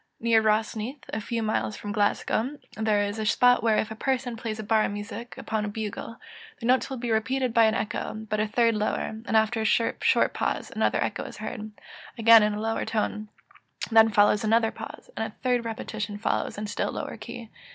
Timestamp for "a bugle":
5.63-6.17